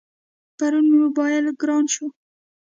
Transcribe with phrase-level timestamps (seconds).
[0.57, 2.05] پرون مې موبایل گران شو.